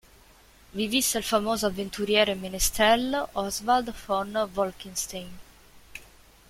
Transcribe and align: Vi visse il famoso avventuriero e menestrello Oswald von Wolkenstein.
Vi 0.73 0.87
visse 0.87 1.19
il 1.19 1.23
famoso 1.23 1.67
avventuriero 1.67 2.31
e 2.31 2.33
menestrello 2.33 3.29
Oswald 3.33 3.93
von 4.05 4.49
Wolkenstein. 4.51 5.39